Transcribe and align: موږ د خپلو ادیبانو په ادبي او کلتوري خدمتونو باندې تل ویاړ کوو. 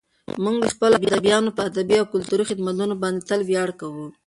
موږ 0.43 0.55
د 0.61 0.65
خپلو 0.73 0.95
ادیبانو 1.05 1.55
په 1.57 1.61
ادبي 1.69 1.95
او 1.99 2.05
کلتوري 2.13 2.43
خدمتونو 2.49 2.93
باندې 3.03 3.25
تل 3.29 3.39
ویاړ 3.45 3.69
کوو. 3.79 4.05